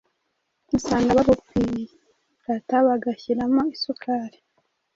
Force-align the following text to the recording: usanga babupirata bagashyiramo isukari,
usanga 0.77 1.17
babupirata 1.17 2.75
bagashyiramo 2.87 3.61
isukari, 3.75 4.37